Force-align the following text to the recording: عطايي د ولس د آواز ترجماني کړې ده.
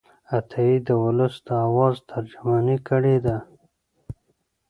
عطايي 0.37 0.75
د 0.87 0.89
ولس 1.03 1.35
د 1.47 1.49
آواز 1.67 1.95
ترجماني 2.11 2.77
کړې 2.87 3.17
ده. 3.25 3.37